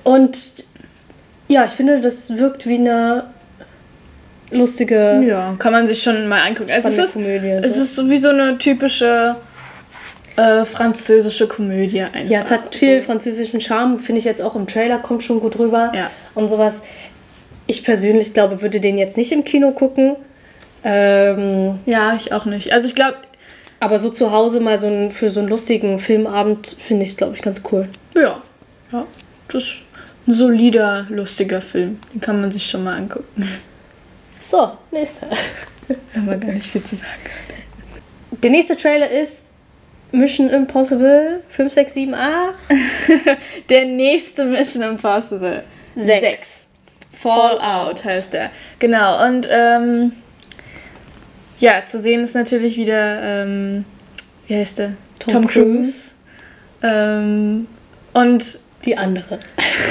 Und 0.03 0.37
ja, 1.49 1.65
ich 1.65 1.73
finde, 1.73 2.00
das 2.00 2.37
wirkt 2.37 2.67
wie 2.67 2.76
eine 2.76 3.25
lustige. 4.50 5.23
Ja, 5.26 5.55
kann 5.59 5.73
man 5.73 5.87
sich 5.87 6.03
schon 6.03 6.29
mal 6.29 6.43
angucken. 6.43 6.71
Also 6.71 6.88
es 6.88 6.99
ist, 6.99 7.12
Komödie, 7.15 7.59
so. 7.62 7.69
es 7.69 7.76
ist 7.76 7.95
so 7.95 8.09
wie 8.11 8.17
so 8.17 8.29
eine 8.29 8.59
typische 8.59 9.37
äh, 10.37 10.65
französische 10.65 11.47
Komödie 11.47 12.03
einfach. 12.03 12.31
Ja, 12.31 12.41
es 12.41 12.50
hat 12.50 12.75
viel 12.75 13.00
so. 13.00 13.07
französischen 13.07 13.61
Charme, 13.61 13.99
finde 13.99 14.19
ich 14.19 14.25
jetzt 14.25 14.43
auch 14.43 14.55
im 14.55 14.67
Trailer, 14.67 14.99
kommt 14.99 15.23
schon 15.23 15.41
gut 15.41 15.59
rüber. 15.59 15.93
Ja. 15.95 16.11
Und 16.35 16.49
sowas. 16.49 16.75
Ich 17.69 17.83
persönlich 17.83 18.33
glaube, 18.33 18.62
würde 18.62 18.79
den 18.79 18.97
jetzt 18.97 19.17
nicht 19.17 19.33
im 19.33 19.43
Kino 19.43 19.73
gucken. 19.73 20.15
Ähm, 20.85 21.81
ja, 21.85 22.15
ich 22.15 22.33
auch 22.33 22.45
nicht. 22.45 22.73
Also 22.73 22.87
ich 22.87 22.95
glaube. 22.95 23.17
Aber 23.79 23.99
so 23.99 24.09
zu 24.09 24.33
Hause 24.33 24.61
mal 24.61 24.79
so 24.79 24.87
ein, 24.87 25.11
für 25.11 25.29
so 25.29 25.41
einen 25.41 25.50
lustigen 25.50 25.99
Filmabend 25.99 26.76
finde 26.79 27.05
ich, 27.05 27.15
glaube 27.17 27.35
ich, 27.35 27.43
ganz 27.43 27.61
cool. 27.71 27.88
Ja. 28.15 28.41
Ja. 28.91 29.05
Das 29.49 29.65
ein 30.26 30.33
solider, 30.33 31.06
lustiger 31.09 31.61
Film. 31.61 32.00
Den 32.12 32.21
kann 32.21 32.40
man 32.40 32.50
sich 32.50 32.68
schon 32.68 32.85
mal 32.85 32.97
angucken. 32.97 33.49
So, 34.42 34.73
nächster. 34.90 35.28
Haben 36.14 36.26
wir 36.26 36.37
gar 36.37 36.52
nicht 36.52 36.66
viel 36.66 36.83
zu 36.83 36.97
sagen. 36.97 37.11
Der 38.42 38.50
nächste 38.50 38.76
Trailer 38.76 39.11
ist 39.11 39.45
Mission 40.12 40.50
Impossible 40.50 41.42
5, 41.49 41.73
6, 41.73 41.95
7, 41.95 42.14
8. 42.14 42.54
der 43.68 43.85
nächste 43.87 44.45
Mission 44.45 44.83
Impossible. 44.83 45.62
6. 45.97 46.21
6. 46.21 46.66
Fallout 47.12 48.04
heißt 48.04 48.35
er. 48.35 48.50
Genau, 48.78 49.26
und 49.26 49.49
ähm, 49.50 50.12
ja, 51.59 51.85
zu 51.87 51.99
sehen 51.99 52.23
ist 52.23 52.35
natürlich 52.35 52.76
wieder, 52.76 53.23
ähm, 53.23 53.85
wie 54.47 54.56
heißt 54.56 54.78
der? 54.78 54.92
Tom, 55.18 55.33
Tom 55.33 55.47
Cruise. 55.47 55.62
Cruise. 55.73 56.14
Ähm, 56.83 57.66
und 58.12 58.61
die 58.87 58.97
andere. 58.97 59.40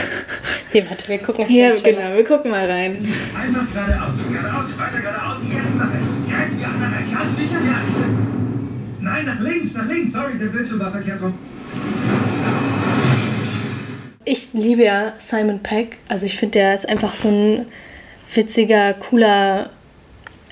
nee, 0.73 0.83
warte, 0.89 1.07
wir 1.07 1.19
gucken 1.19 1.45
Ja, 1.49 1.75
genau, 1.75 2.15
wir 2.15 2.23
gucken 2.23 2.51
mal 2.51 2.69
rein. 2.69 2.93
Einfach 2.93 3.71
geradeaus, 3.71 4.31
geradeaus, 4.31 4.77
weiter 4.77 5.01
geradeaus, 5.01 5.41
jetzt 5.43 5.77
nach 5.77 5.93
rechts, 5.93 6.59
jetzt 6.59 6.79
nach 6.79 6.97
rechts, 6.97 7.11
ganz 7.11 7.37
sicher, 7.37 7.59
ja. 7.65 7.81
Nein, 9.01 9.25
nach 9.25 9.39
links, 9.39 9.73
nach 9.75 9.85
links, 9.85 10.13
sorry, 10.13 10.37
der 10.39 10.47
Bildschirm 10.47 10.79
war 10.79 10.91
verkehrt 10.91 11.21
rum. 11.21 11.33
Ich 14.23 14.53
liebe 14.53 14.83
ja 14.83 15.13
Simon 15.19 15.61
Peck, 15.61 15.97
also 16.07 16.25
ich 16.25 16.37
finde, 16.37 16.53
der 16.53 16.73
ist 16.73 16.89
einfach 16.89 17.15
so 17.15 17.27
ein 17.27 17.65
witziger, 18.33 18.93
cooler, 18.95 19.69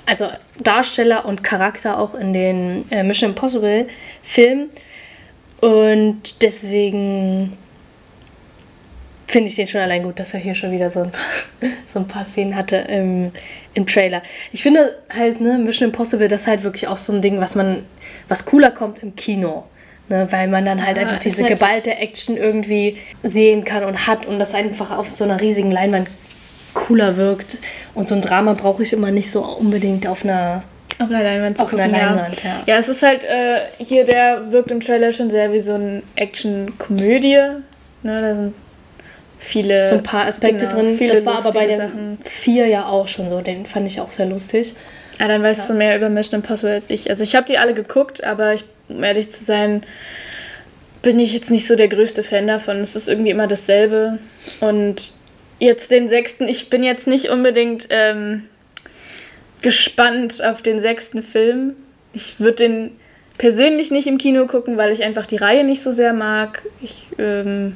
also 0.06 0.28
Darsteller 0.60 1.26
und 1.26 1.44
Charakter 1.44 1.98
auch 1.98 2.14
in 2.14 2.34
den 2.34 2.86
äh, 2.92 3.04
Mission 3.04 3.32
Impossible 3.32 3.88
Filmen. 4.22 4.70
Und 5.62 6.44
deswegen 6.44 7.58
finde 9.34 9.50
ich 9.50 9.56
den 9.56 9.68
schon 9.68 9.82
allein 9.82 10.04
gut, 10.04 10.20
dass 10.20 10.34
er 10.34 10.40
hier 10.40 10.54
schon 10.54 10.72
wieder 10.72 10.92
so 10.92 11.02
ein 11.02 11.12
paar, 11.12 11.22
so 11.94 12.00
ein 12.00 12.08
paar 12.08 12.24
Szenen 12.24 12.56
hatte 12.56 12.78
im, 12.78 13.32
im 13.74 13.88
Trailer. 13.88 14.22
Ich 14.54 14.62
finde 14.62 14.96
halt, 15.10 15.42
ne, 15.42 15.58
Mission 15.58 15.90
Impossible, 15.90 16.28
das 16.28 16.42
ist 16.42 16.48
halt 16.48 16.64
wirklich 16.64 16.88
auch 16.88 16.98
so 16.98 17.12
ein 17.12 17.22
Ding, 17.22 17.42
was 17.42 17.56
man, 17.56 17.84
was 18.30 18.46
cooler 18.46 18.72
kommt 18.72 19.00
im 19.00 19.16
Kino. 19.16 19.66
Ne, 20.10 20.28
weil 20.32 20.50
man 20.50 20.66
dann 20.66 20.86
halt 20.86 20.98
ja, 20.98 21.04
einfach 21.04 21.20
diese 21.20 21.44
halt 21.44 21.54
geballte 21.54 21.96
Action 21.96 22.36
irgendwie 22.36 22.98
sehen 23.24 23.64
kann 23.64 23.86
und 23.86 24.06
hat 24.06 24.26
und 24.26 24.38
das 24.38 24.54
einfach 24.54 24.92
auf 24.92 25.10
so 25.10 25.24
einer 25.24 25.40
riesigen 25.40 25.72
Leinwand 25.72 26.10
cooler 26.74 27.16
wirkt. 27.16 27.58
Und 27.96 28.10
so 28.10 28.16
ein 28.16 28.22
Drama 28.22 28.54
brauche 28.54 28.84
ich 28.84 28.92
immer 28.92 29.12
nicht 29.12 29.32
so 29.32 29.42
unbedingt 29.44 30.06
auf 30.06 30.26
einer 30.26 30.64
auf 31.00 31.10
einer 31.10 31.24
Leinwand 31.24 31.58
zu 31.58 31.64
auf 31.64 31.70
gucken, 31.72 31.86
einer 31.86 32.16
Leinwand, 32.16 32.44
ja. 32.44 32.64
ja. 32.66 32.78
es 32.78 32.90
ist 32.90 33.02
halt, 33.02 33.24
äh, 33.24 33.62
hier, 33.80 34.04
der 34.04 34.52
wirkt 34.52 34.72
im 34.72 34.82
Trailer 34.82 35.12
schon 35.14 35.32
sehr 35.32 35.52
wie 35.54 35.60
so 35.60 35.74
eine 35.74 36.04
Action-Komödie. 36.16 37.40
Ne, 38.04 38.22
da 38.22 38.36
sind 38.36 38.54
viele. 39.44 39.86
So 39.86 39.96
ein 39.96 40.04
paar 40.04 40.26
Aspekte 40.28 40.68
genau, 40.68 40.82
drin. 40.82 41.08
das 41.08 41.26
war 41.26 41.38
aber 41.38 41.52
bei 41.52 41.68
den 41.68 41.78
Sachen. 41.78 42.18
vier 42.26 42.68
ja 42.68 42.86
auch 42.86 43.08
schon 43.08 43.30
so. 43.30 43.42
Den 43.42 43.66
fand 43.66 43.88
ich 43.88 44.00
auch 44.00 44.10
sehr 44.10 44.26
lustig. 44.26 44.74
Ja, 45.20 45.28
dann 45.28 45.44
weißt 45.44 45.70
ja. 45.70 45.74
du 45.74 45.78
mehr 45.78 45.98
über 45.98 46.10
Mission 46.10 46.42
Impossible 46.42 46.74
als 46.74 46.90
ich. 46.90 47.10
Also 47.10 47.24
ich 47.24 47.36
habe 47.36 47.46
die 47.46 47.58
alle 47.58 47.74
geguckt, 47.74 48.24
aber 48.24 48.54
ich, 48.54 48.64
um 48.90 49.04
ehrlich 49.04 49.30
zu 49.30 49.44
sein, 49.44 49.84
bin 51.02 51.20
ich 51.20 51.34
jetzt 51.34 51.52
nicht 51.52 51.68
so 51.68 51.76
der 51.76 51.88
größte 51.88 52.24
Fan 52.24 52.48
davon. 52.48 52.78
Es 52.78 52.96
ist 52.96 53.08
irgendwie 53.08 53.32
immer 53.32 53.48
dasselbe. 53.48 54.20
Und 54.60 55.12
jetzt 55.60 55.92
den 55.92 56.08
sechsten, 56.08 56.48
ich 56.48 56.70
bin 56.70 56.84
jetzt 56.84 57.08
nicht 57.08 57.30
unbedingt 57.30 57.88
ähm, 57.90 58.48
gespannt 59.62 60.44
auf 60.44 60.62
den 60.62 60.80
sechsten 60.80 61.22
Film. 61.22 61.76
Ich 62.14 62.40
würde 62.40 62.56
den 62.56 62.92
persönlich 63.38 63.92
nicht 63.92 64.08
im 64.08 64.18
Kino 64.18 64.46
gucken, 64.46 64.78
weil 64.78 64.94
ich 64.94 65.04
einfach 65.04 65.26
die 65.26 65.38
Reihe 65.38 65.64
nicht 65.64 65.82
so 65.82 65.92
sehr 65.92 66.14
mag. 66.14 66.64
Ich, 66.82 67.08
ähm, 67.18 67.76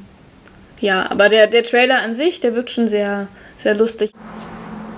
ja, 0.80 1.10
aber 1.10 1.30
der, 1.30 1.48
der 1.48 1.64
Trailer 1.64 2.02
an 2.02 2.16
sich, 2.16 2.40
der 2.40 2.56
wirkt 2.56 2.72
schon 2.72 2.88
sehr, 2.88 3.28
sehr 3.58 3.76
lustig. 3.76 4.12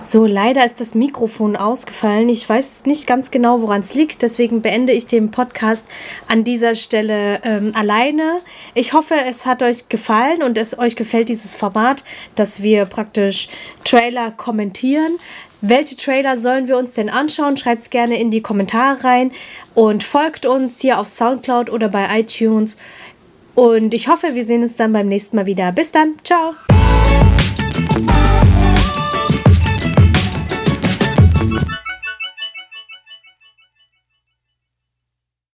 So, 0.02 0.24
leider 0.24 0.64
ist 0.64 0.80
das 0.80 0.94
Mikrofon 0.94 1.56
ausgefallen. 1.56 2.30
Ich 2.30 2.48
weiß 2.48 2.86
nicht 2.86 3.06
ganz 3.06 3.30
genau, 3.30 3.60
woran 3.60 3.82
es 3.82 3.94
liegt. 3.94 4.22
Deswegen 4.22 4.62
beende 4.62 4.94
ich 4.94 5.06
den 5.06 5.30
Podcast 5.30 5.84
an 6.26 6.42
dieser 6.42 6.74
Stelle 6.74 7.40
ähm, 7.44 7.72
alleine. 7.74 8.38
Ich 8.72 8.94
hoffe, 8.94 9.14
es 9.28 9.44
hat 9.44 9.62
euch 9.62 9.90
gefallen 9.90 10.42
und 10.42 10.56
es 10.56 10.78
euch 10.78 10.96
gefällt 10.96 11.28
dieses 11.28 11.54
Format, 11.54 12.02
dass 12.34 12.62
wir 12.62 12.86
praktisch 12.86 13.48
Trailer 13.84 14.30
kommentieren. 14.30 15.18
Welche 15.60 15.96
Trailer 15.96 16.38
sollen 16.38 16.68
wir 16.68 16.78
uns 16.78 16.94
denn 16.94 17.10
anschauen? 17.10 17.58
Schreibt 17.58 17.82
es 17.82 17.90
gerne 17.90 18.18
in 18.18 18.30
die 18.30 18.40
Kommentare 18.40 19.04
rein 19.04 19.32
und 19.74 20.02
folgt 20.02 20.46
uns 20.46 20.80
hier 20.80 20.98
auf 20.98 21.08
Soundcloud 21.08 21.68
oder 21.68 21.90
bei 21.90 22.18
iTunes. 22.18 22.78
Und 23.54 23.94
ich 23.94 24.08
hoffe, 24.08 24.34
wir 24.34 24.44
sehen 24.44 24.62
uns 24.62 24.76
dann 24.76 24.92
beim 24.92 25.08
nächsten 25.08 25.36
Mal 25.36 25.46
wieder. 25.46 25.72
Bis 25.72 25.90
dann. 25.90 26.14
Ciao. 26.24 26.54